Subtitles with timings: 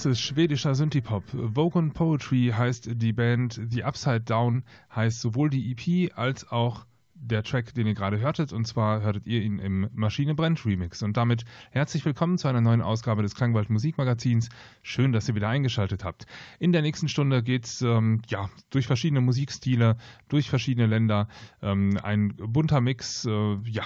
[0.00, 1.24] Das ist schwedischer Synthipop.
[1.30, 4.64] Vogon Poetry heißt die Band, The Upside Down
[4.96, 8.54] heißt sowohl die EP als auch der Track, den ihr gerade hörtet.
[8.54, 11.02] Und zwar hörtet ihr ihn im Maschine Brennt Remix.
[11.02, 14.48] Und damit herzlich willkommen zu einer neuen Ausgabe des Klangwald Musikmagazins.
[14.80, 16.24] Schön, dass ihr wieder eingeschaltet habt.
[16.58, 19.98] In der nächsten Stunde geht's ähm, ja, durch verschiedene Musikstile,
[20.30, 21.28] durch verschiedene Länder.
[21.60, 23.84] Ähm, ein bunter Mix, äh, ja,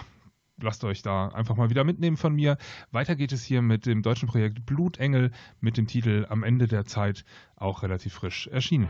[0.61, 2.57] lasst euch da einfach mal wieder mitnehmen von mir.
[2.91, 5.31] Weiter geht es hier mit dem deutschen Projekt Blutengel
[5.61, 7.25] mit dem Titel Am Ende der Zeit,
[7.57, 8.89] auch relativ frisch erschienen.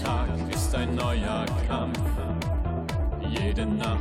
[0.00, 1.98] Tag ist ein neuer Kampf.
[3.28, 3.98] Jede Nacht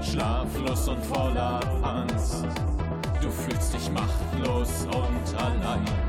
[0.00, 2.44] schlaflos und voller Angst.
[3.20, 6.03] Du fühlst dich machtlos und allein.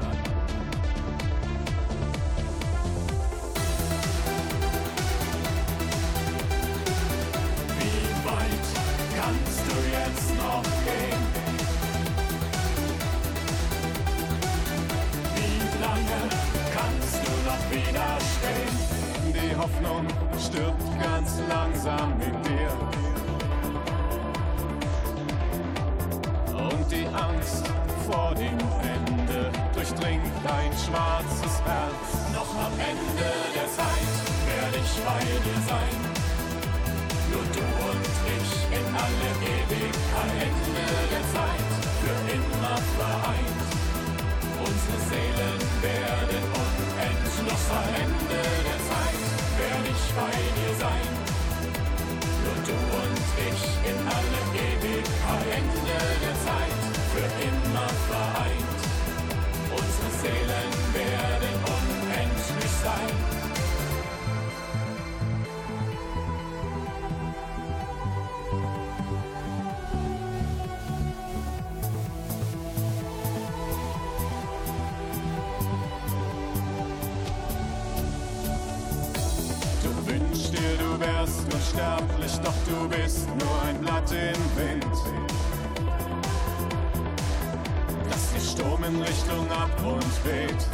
[81.75, 84.85] Unsterblich, doch du bist nur ein Blatt im Wind.
[88.09, 90.67] Lass die Sturm in Richtung Abgrund weht.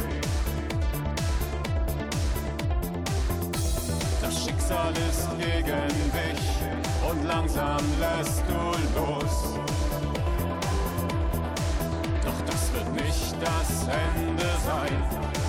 [4.20, 9.58] Das Schicksal ist gegen dich und langsam lässt du los.
[12.24, 15.41] Doch das wird nicht das Ende sein.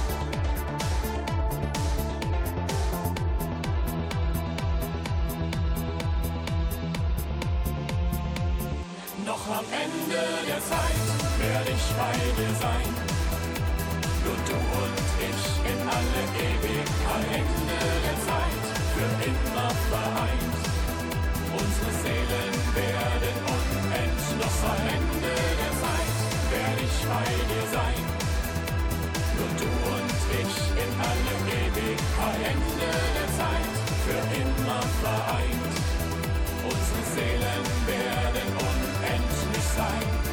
[10.13, 11.05] Ende der Zeit
[11.41, 12.89] werde ich bei dir sein.
[14.21, 17.29] Nur du und ich in alle Ewigkeit.
[17.41, 20.55] Ende der Zeit für immer vereint.
[21.57, 24.57] Unsere Seelen werden unendlich.
[24.69, 26.17] Am Ende der Zeit
[26.53, 28.03] werde ich bei dir sein.
[29.33, 32.41] Nur du und ich in alle Ewigkeit.
[32.53, 33.73] Ende der Zeit
[34.05, 35.82] für immer vereint.
[36.63, 40.32] Unsere Seelen werden unendlich sein.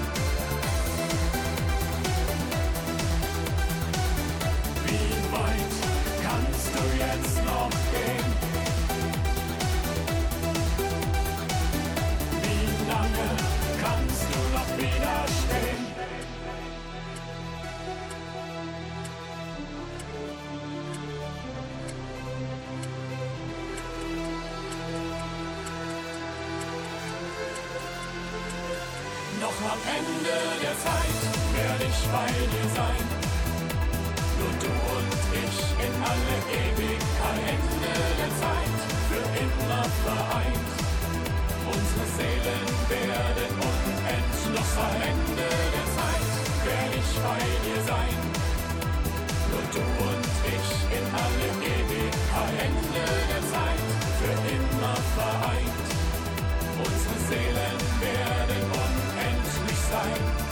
[32.13, 33.07] bei dir sein.
[34.39, 40.71] Nur du und ich in alle Ewigkeit, Ende der Zeit, für immer vereint.
[41.71, 45.01] Unsere Seelen werden unendlich sein.
[45.13, 46.27] Ende der Zeit
[46.67, 48.17] werde ich bei dir sein.
[49.51, 53.87] Nur du und ich in alle Ewigkeit, Ende der Zeit,
[54.19, 55.79] für immer vereint.
[56.87, 60.50] Unsere Seelen werden unendlich sein.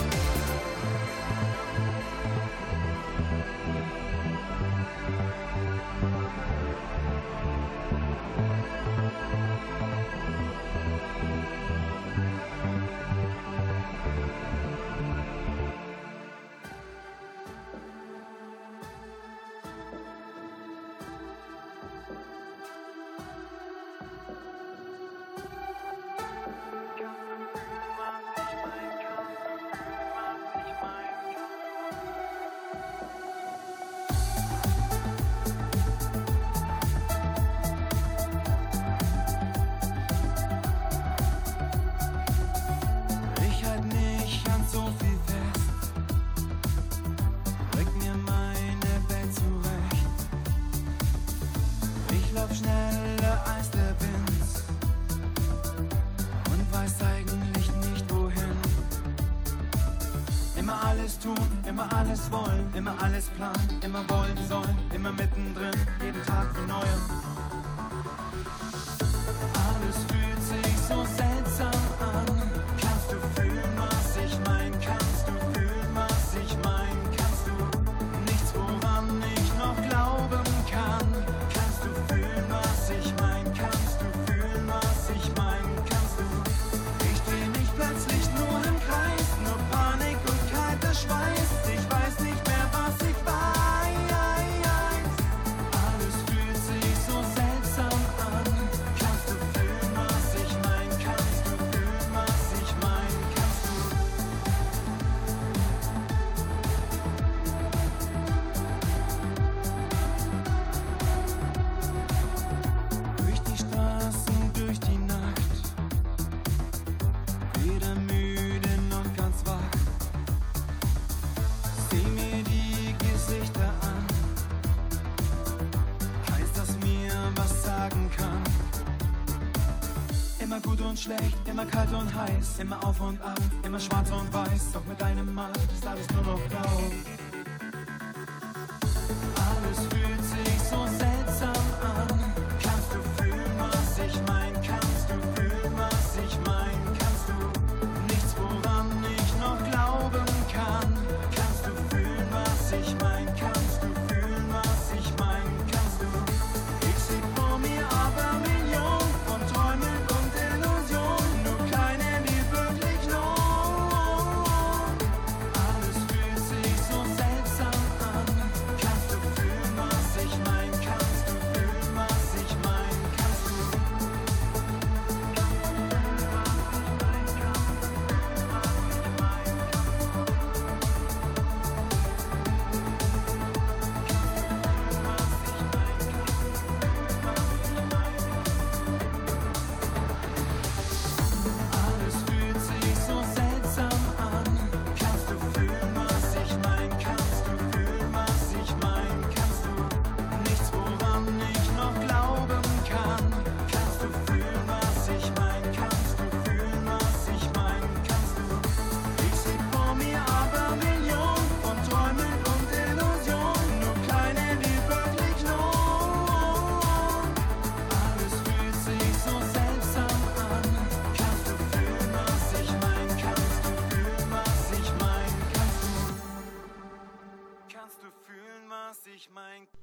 [131.59, 135.33] immer kalt und heiß, immer auf und ab, immer schwarz und weiß, doch mit einem
[135.33, 135.48] Mann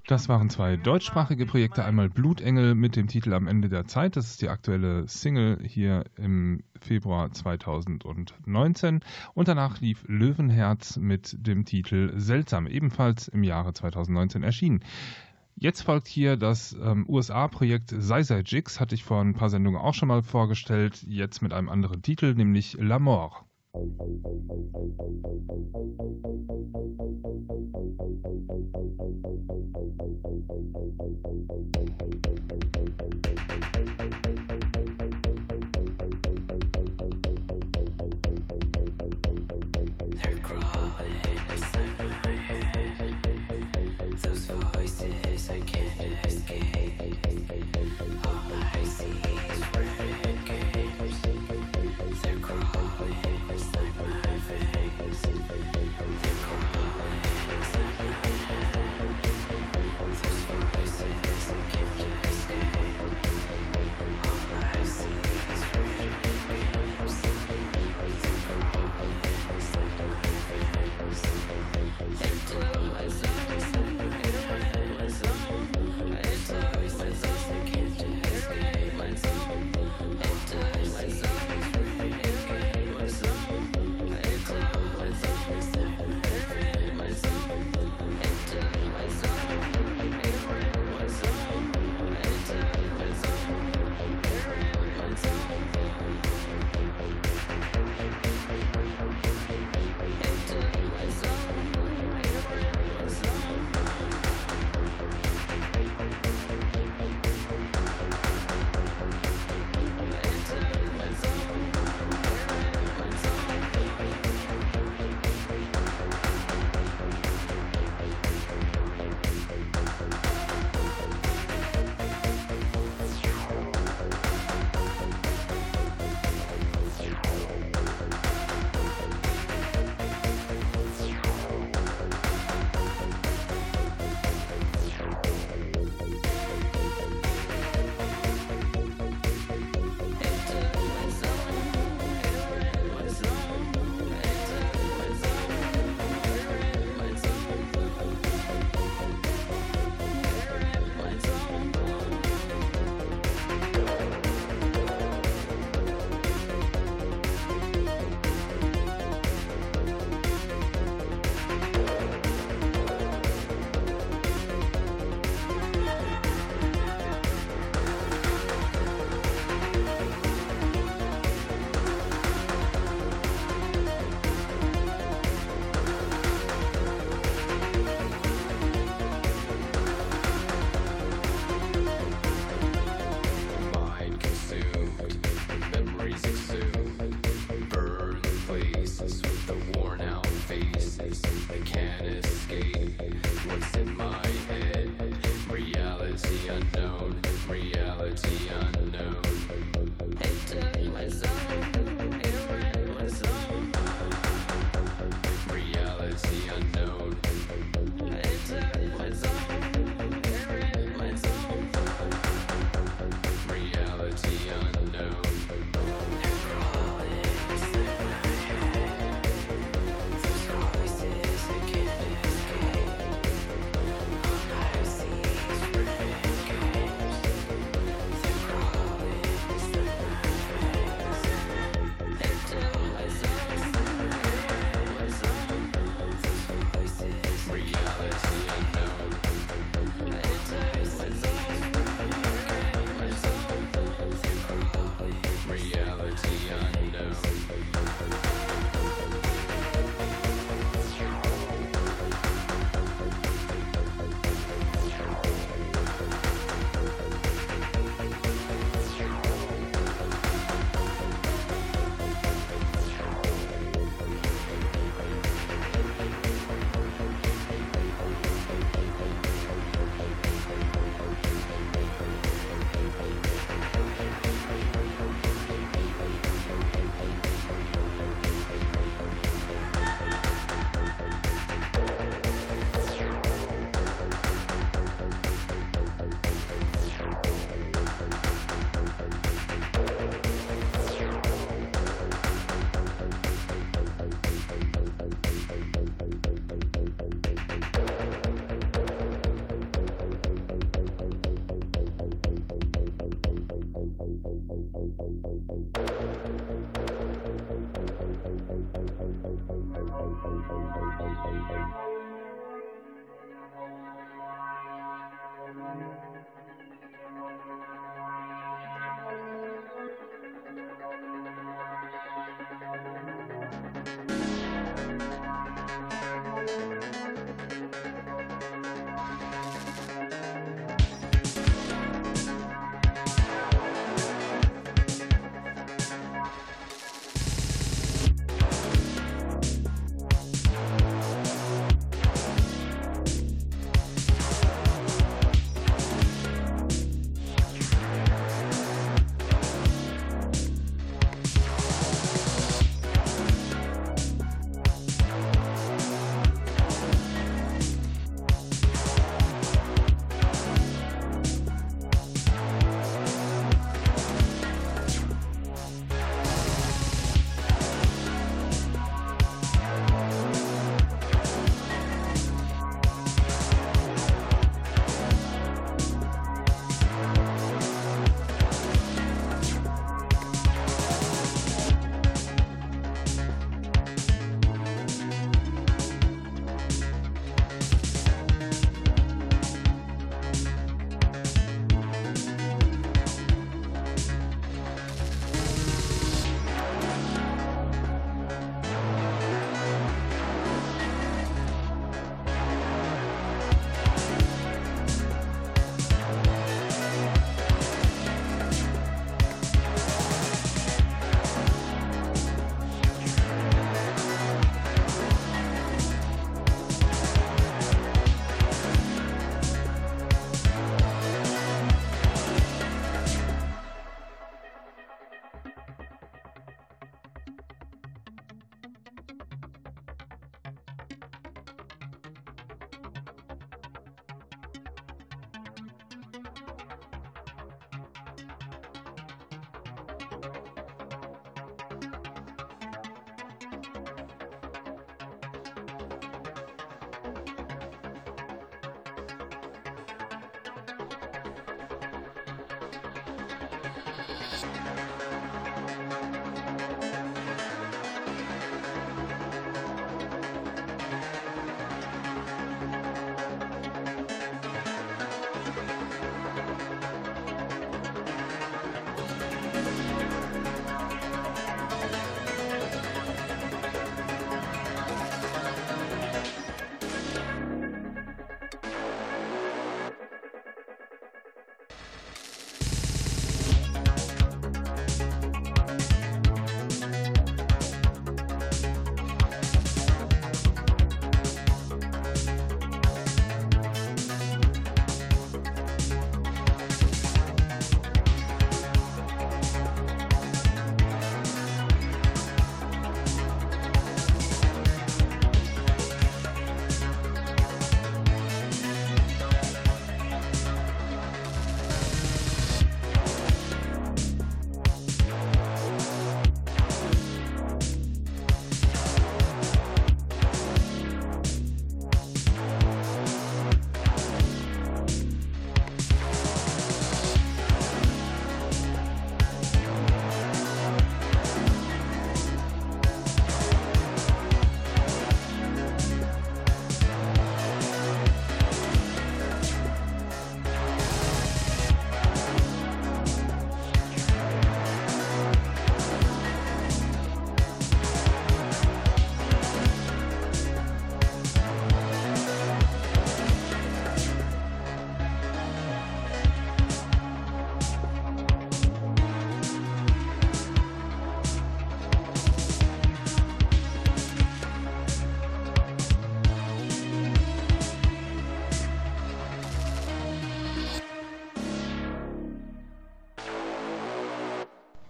[0.07, 1.85] Das waren zwei deutschsprachige Projekte.
[1.85, 4.15] Einmal Blutengel mit dem Titel Am Ende der Zeit.
[4.15, 9.01] Das ist die aktuelle Single hier im Februar 2019.
[9.35, 14.85] Und danach lief Löwenherz mit dem Titel Seltsam, ebenfalls im Jahre 2019 erschienen.
[15.57, 19.81] Jetzt folgt hier das ähm, USA-Projekt Sei Sei Jigs, hatte ich vor ein paar Sendungen
[19.81, 23.33] auch schon mal vorgestellt, jetzt mit einem anderen Titel, nämlich L'Amour.
[23.75, 24.17] Musik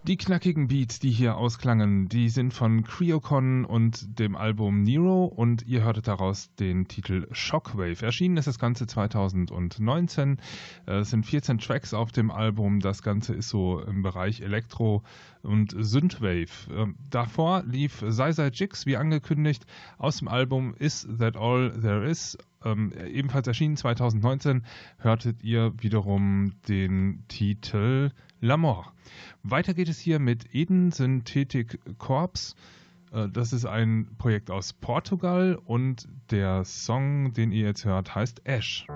[0.06, 5.66] Die knackigen Beats, die hier ausklangen, die sind von Creocon und dem Album Nero und
[5.66, 8.06] ihr hörtet daraus den Titel Shockwave.
[8.06, 10.38] Erschienen ist das Ganze 2019.
[10.86, 12.78] Es sind 14 Tracks auf dem Album.
[12.78, 15.02] Das Ganze ist so im Bereich Elektro
[15.42, 16.70] und Synthwave.
[16.70, 19.66] Ähm, davor lief Sai Jigs, wie angekündigt,
[19.98, 24.64] aus dem Album Is That All There Is ähm, ebenfalls erschienen 2019,
[24.98, 28.92] hörtet ihr wiederum den Titel L'Amour.
[29.42, 32.54] Weiter geht es hier mit Eden Synthetic Corps.
[33.12, 38.42] Äh, das ist ein Projekt aus Portugal und der Song, den ihr jetzt hört, heißt
[38.44, 38.86] Ash.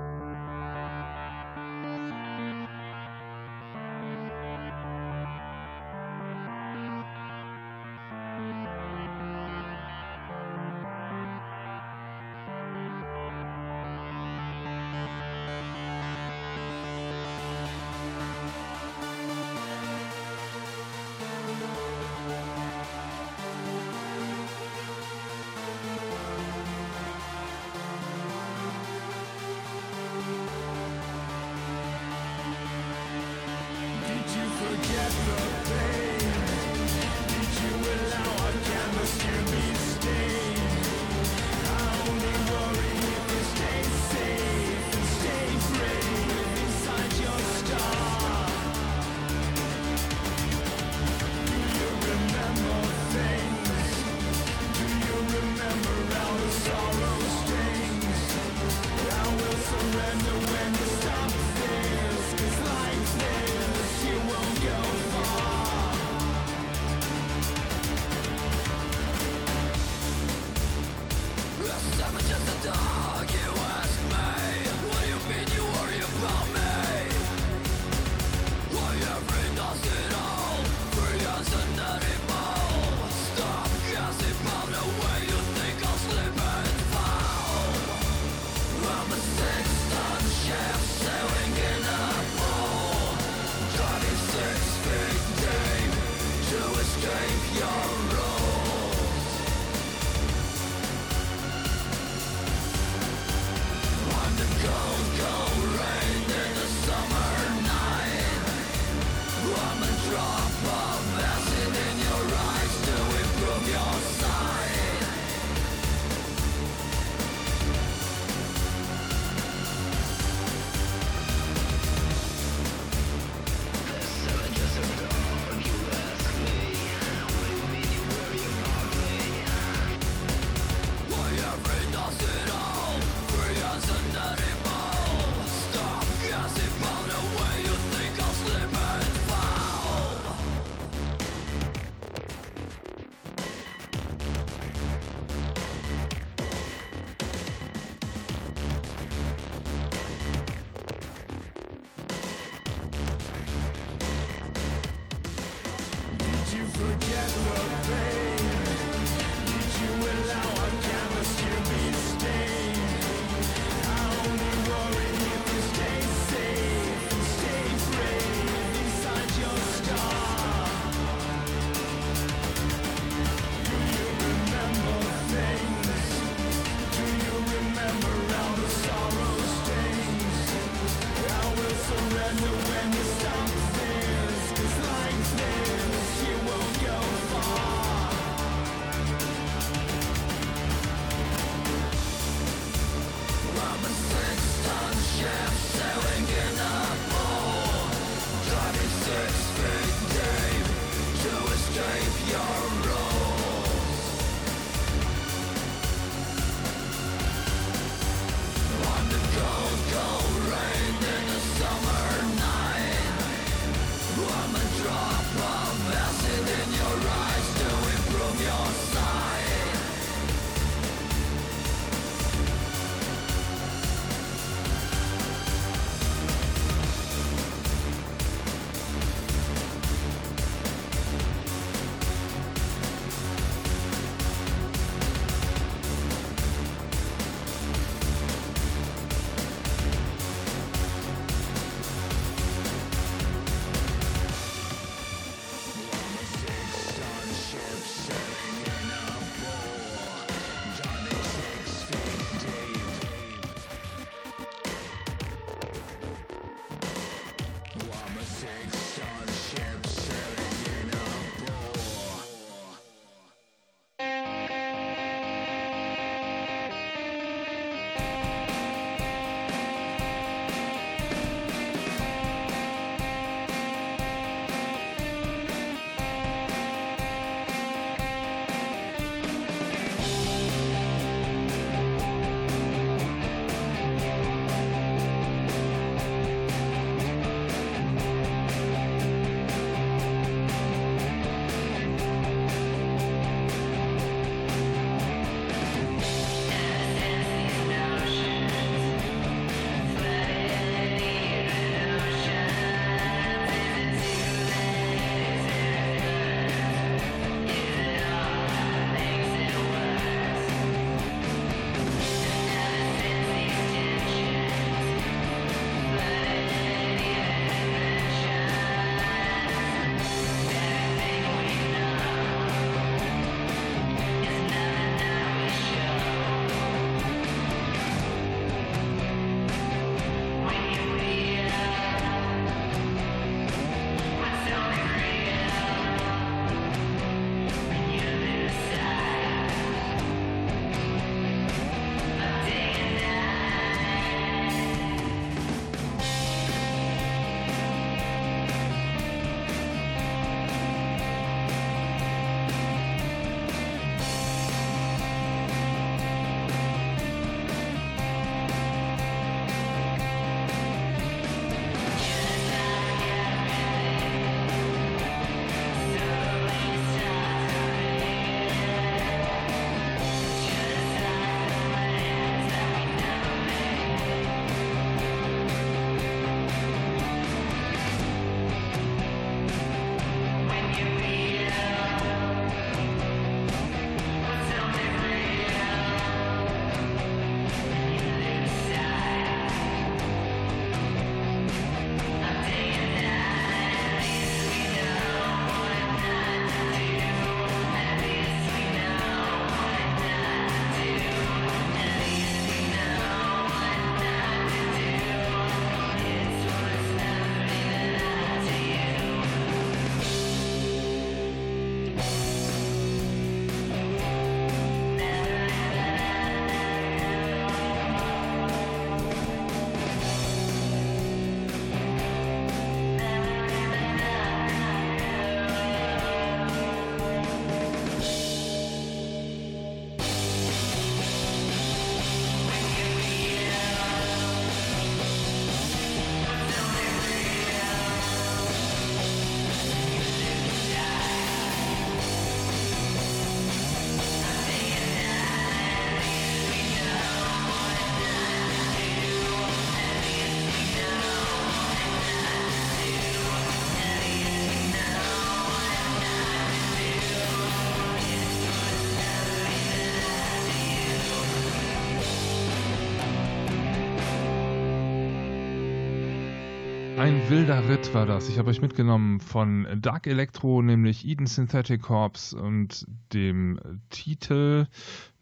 [467.11, 468.29] Ein wilder Ritt war das.
[468.29, 473.59] Ich habe euch mitgenommen von Dark Electro, nämlich Eden Synthetic Corps und dem
[473.90, 474.68] Titel,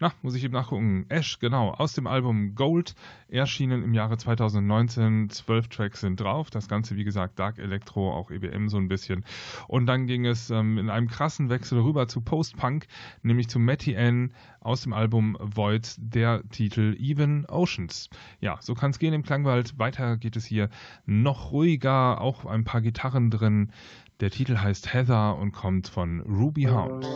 [0.00, 2.94] na, muss ich eben nachgucken, Ash, genau, aus dem Album Gold,
[3.28, 5.30] erschienen im Jahre 2019.
[5.30, 6.50] Zwölf Tracks sind drauf.
[6.50, 9.24] Das Ganze, wie gesagt, Dark Electro, auch EBM so ein bisschen.
[9.66, 12.86] Und dann ging es ähm, in einem krassen Wechsel rüber zu Post-Punk,
[13.22, 18.08] nämlich zu Matty N aus dem Album Void, der Titel Even Oceans.
[18.40, 19.78] Ja, so kann es gehen im Klangwald.
[19.78, 20.68] Weiter geht es hier
[21.06, 23.72] noch ruhiger, auch ein paar Gitarren drin.
[24.20, 27.06] Der Titel heißt Heather und kommt von Ruby Hound.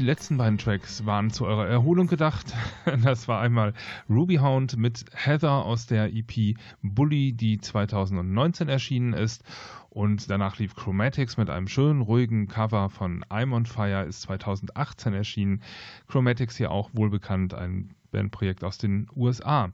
[0.00, 2.54] Die letzten beiden Tracks waren zu eurer Erholung gedacht.
[3.04, 3.74] Das war einmal
[4.08, 9.44] Ruby Hound mit Heather aus der EP Bully, die 2019 erschienen ist.
[9.90, 15.12] Und danach lief Chromatics mit einem schönen, ruhigen Cover von I'm on Fire, ist 2018
[15.12, 15.62] erschienen.
[16.08, 19.70] Chromatics hier auch wohlbekannt, ein Bandprojekt aus den USA.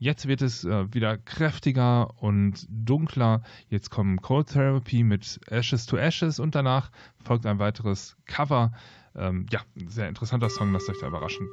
[0.00, 3.42] Jetzt wird es äh, wieder kräftiger und dunkler.
[3.68, 6.90] Jetzt kommen Cold Therapy mit Ashes to Ashes und danach
[7.22, 8.72] folgt ein weiteres Cover
[9.16, 11.48] ähm, ja, sehr interessanter Song, lasst euch da überraschen.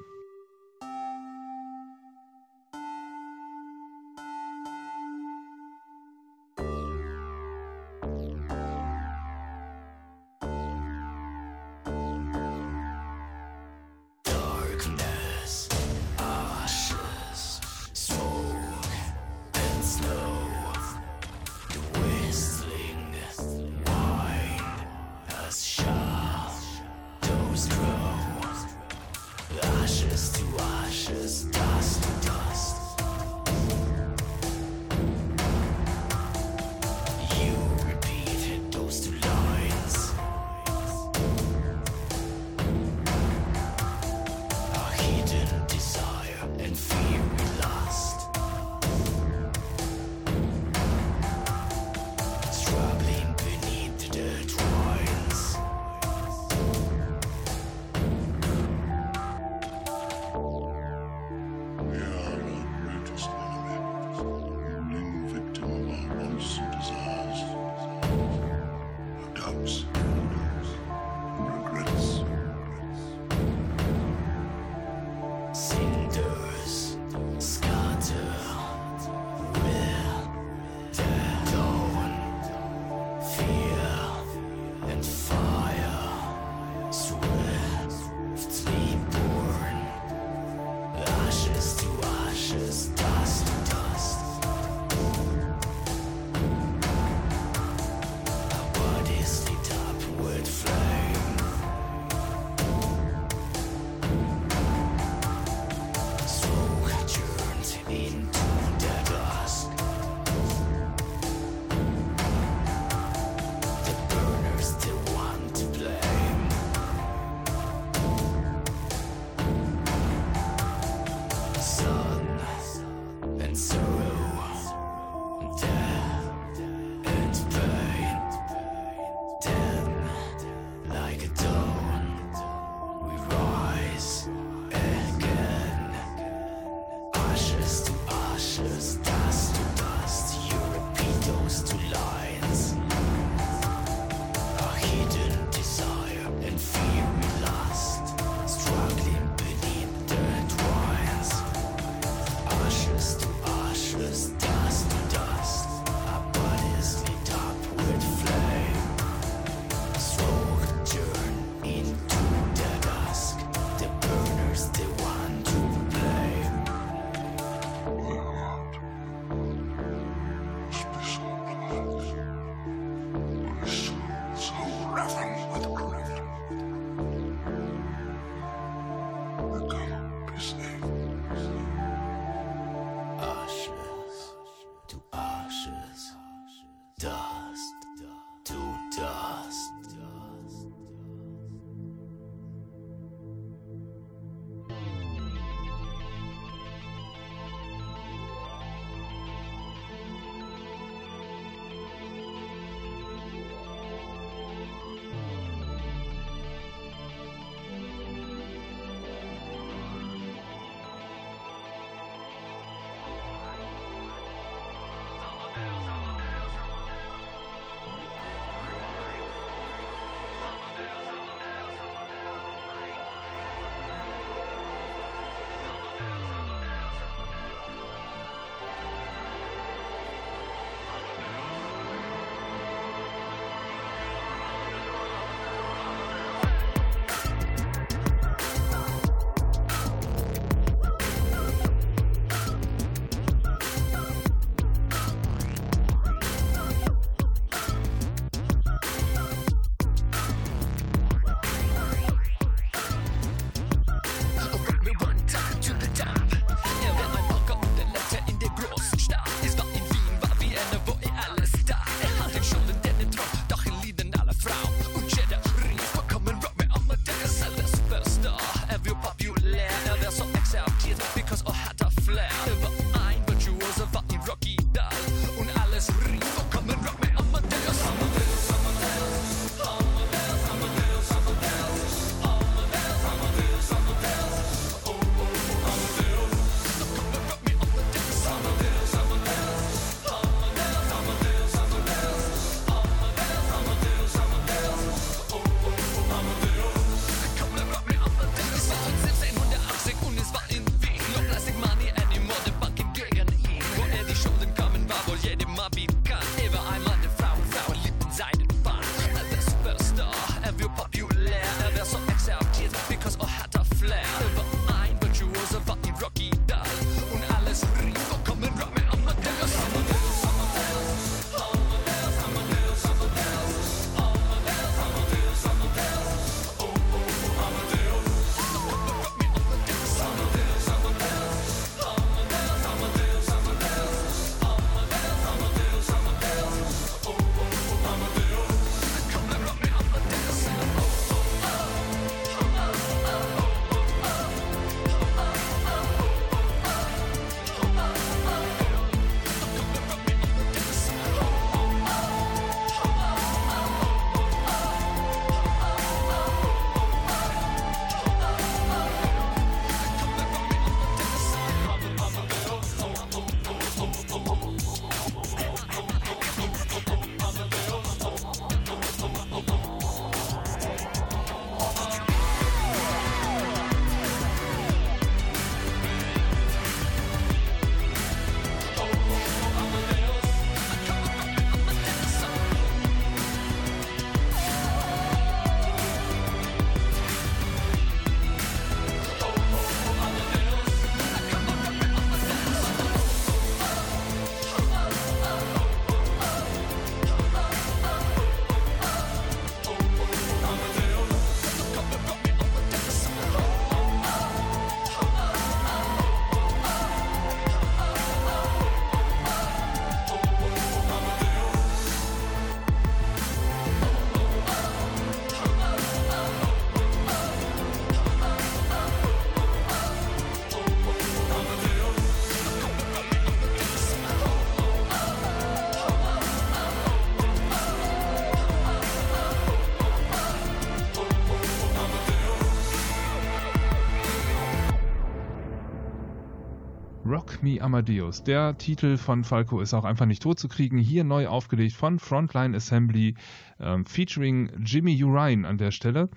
[437.41, 438.23] Me Amadeus.
[438.23, 440.77] Der Titel von Falco ist auch einfach nicht tot zu kriegen.
[440.77, 443.15] Hier neu aufgelegt von Frontline Assembly
[443.59, 446.09] ähm, featuring Jimmy Urine an der Stelle.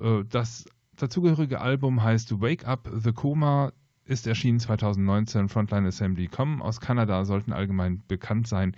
[0.00, 0.66] Äh, das
[0.96, 3.72] dazugehörige Album heißt Wake Up the Coma
[4.04, 5.48] ist erschienen 2019.
[5.48, 8.76] Frontline Assembly kommen aus Kanada, sollten allgemein bekannt sein,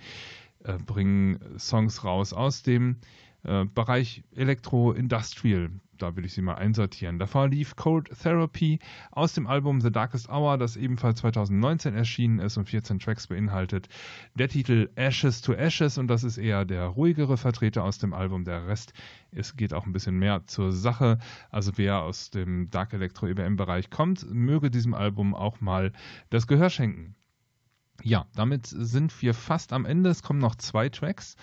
[0.63, 2.97] äh, bringen Songs raus aus dem
[3.43, 5.69] äh, Bereich Elektro-Industrial.
[5.97, 7.19] Da will ich sie mal einsortieren.
[7.19, 8.79] Davor lief Cold Therapy
[9.11, 13.87] aus dem Album The Darkest Hour, das ebenfalls 2019 erschienen ist und 14 Tracks beinhaltet.
[14.35, 18.43] Der Titel Ashes to Ashes und das ist eher der ruhigere Vertreter aus dem Album.
[18.43, 18.93] Der Rest
[19.31, 21.19] es geht auch ein bisschen mehr zur Sache.
[21.49, 25.91] Also wer aus dem Dark Electro EBM Bereich kommt, möge diesem Album auch mal
[26.29, 27.15] das Gehör schenken.
[28.01, 30.09] Ja, damit sind wir fast am Ende.
[30.09, 31.35] Es kommen noch zwei Tracks.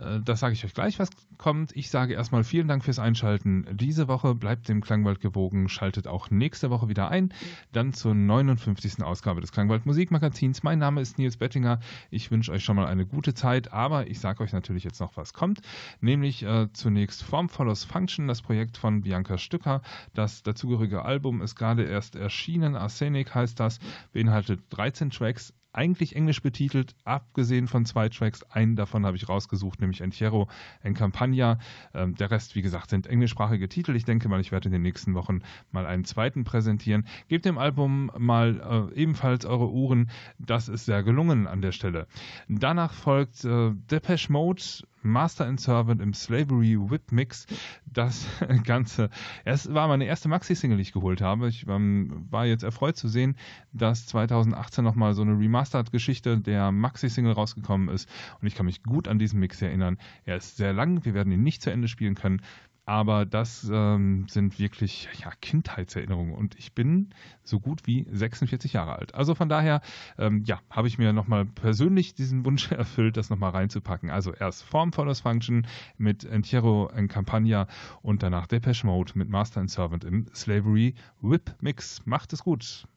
[0.00, 1.74] Äh, Das sage ich euch gleich, was kommt.
[1.76, 3.66] Ich sage erstmal vielen Dank fürs Einschalten.
[3.72, 5.68] Diese Woche bleibt dem Klangwald gewogen.
[5.68, 7.32] Schaltet auch nächste Woche wieder ein.
[7.72, 9.02] Dann zur 59.
[9.02, 10.62] Ausgabe des Klangwald Musikmagazins.
[10.62, 11.80] Mein Name ist Nils Bettinger.
[12.10, 15.16] Ich wünsche euch schon mal eine gute Zeit, aber ich sage euch natürlich jetzt noch,
[15.16, 15.60] was kommt.
[16.00, 19.82] Nämlich äh, zunächst Form Follows Function, das Projekt von Bianca Stücker.
[20.14, 22.76] Das dazugehörige Album ist gerade erst erschienen.
[22.76, 23.78] Arsenic heißt das,
[24.12, 28.42] beinhaltet 13 Tracks eigentlich englisch betitelt, abgesehen von zwei Tracks.
[28.44, 30.48] Einen davon habe ich rausgesucht, nämlich Entierro
[30.82, 31.58] en Campagna.
[31.94, 33.94] Ähm, der Rest, wie gesagt, sind englischsprachige Titel.
[33.96, 35.40] Ich denke mal, ich werde in den nächsten Wochen
[35.70, 37.06] mal einen zweiten präsentieren.
[37.28, 40.10] Gebt dem Album mal äh, ebenfalls eure Uhren.
[40.38, 42.06] Das ist sehr gelungen an der Stelle.
[42.48, 44.62] Danach folgt äh, Depeche Mode
[45.02, 47.46] Master and Servant im Slavery Whip Mix.
[47.86, 48.26] Das
[48.64, 49.10] Ganze,
[49.44, 51.48] es war meine erste Maxi-Single, die ich geholt habe.
[51.48, 53.36] Ich ähm, war jetzt erfreut zu sehen,
[53.72, 58.08] dass 2018 nochmal so eine Remastered-Geschichte der Maxi-Single rausgekommen ist.
[58.40, 59.98] Und ich kann mich gut an diesen Mix erinnern.
[60.24, 62.42] Er ist sehr lang, wir werden ihn nicht zu Ende spielen können.
[62.90, 67.10] Aber das ähm, sind wirklich ja, Kindheitserinnerungen und ich bin
[67.44, 69.14] so gut wie 46 Jahre alt.
[69.14, 69.80] Also von daher,
[70.18, 74.10] ähm, ja, habe ich mir nochmal persönlich diesen Wunsch erfüllt, das nochmal reinzupacken.
[74.10, 75.68] Also erst Form Follows Function
[75.98, 77.68] mit Entierro en Campagna
[78.02, 82.04] und danach Depeche Mode mit Master and Servant im Slavery Whip Mix.
[82.06, 82.88] Macht es gut.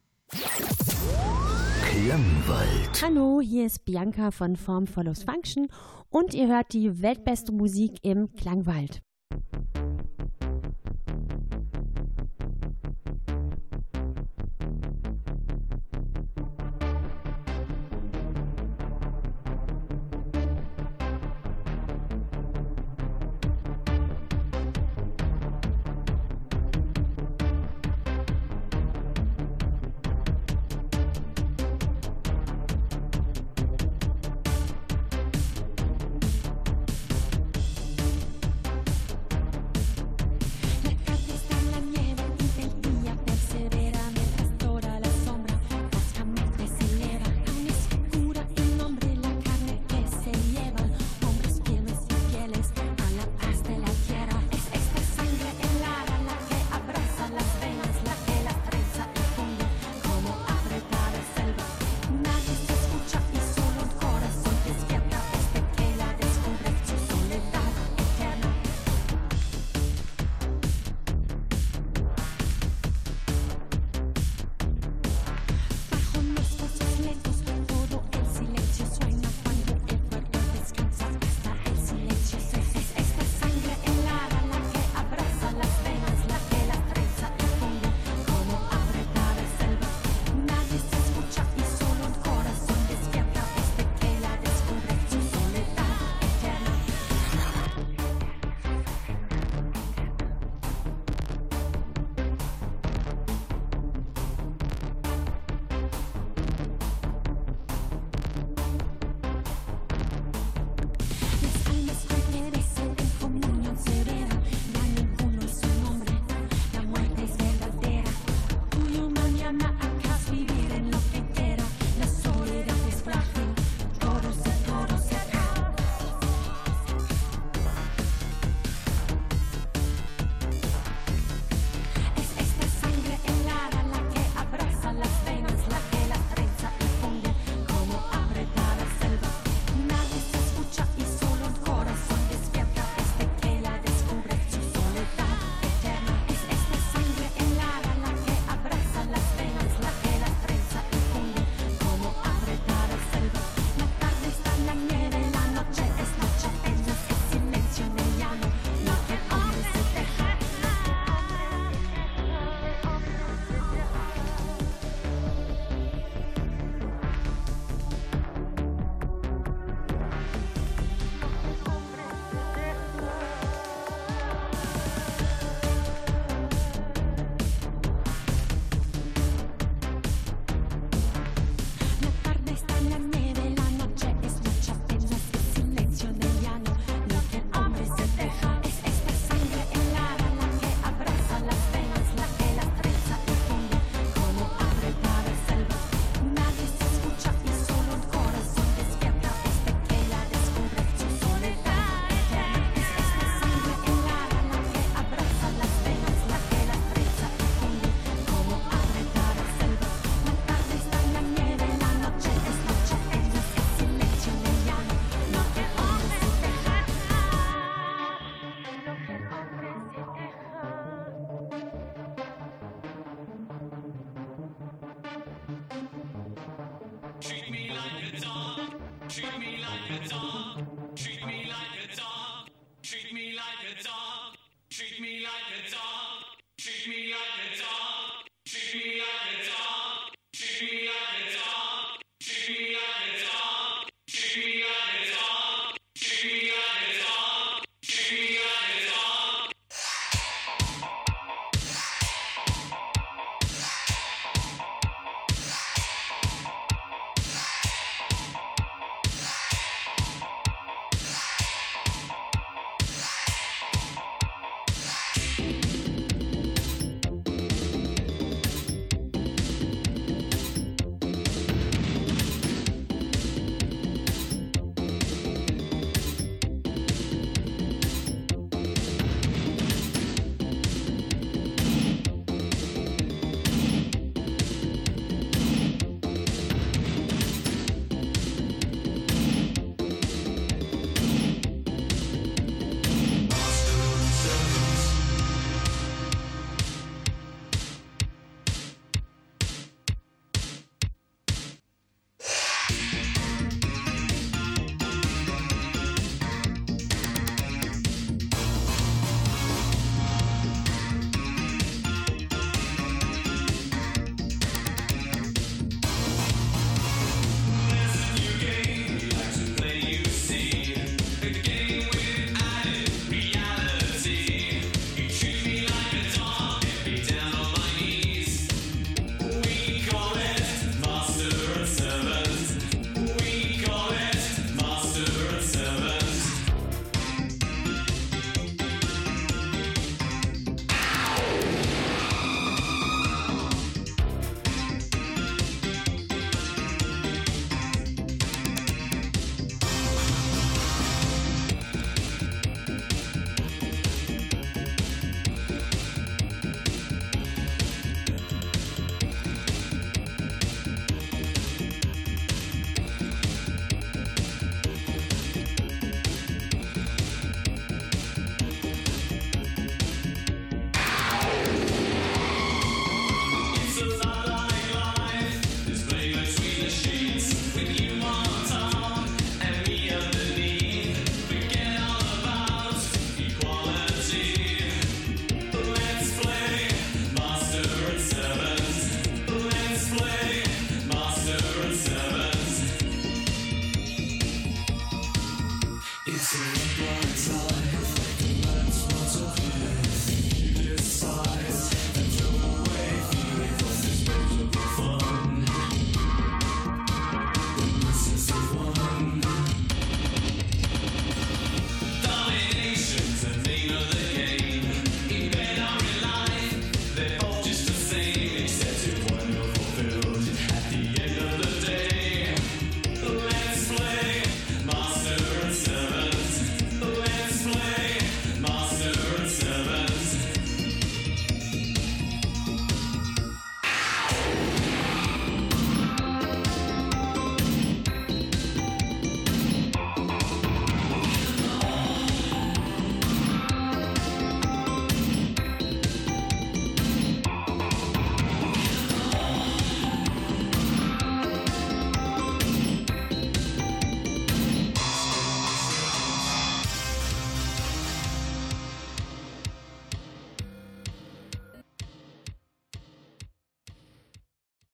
[1.84, 3.00] Klangwald.
[3.00, 5.68] Hallo, hier ist Bianca von Form Follows Function
[6.10, 9.00] und ihr hört die weltbeste Musik im Klangwald.
[9.34, 9.93] Thank you.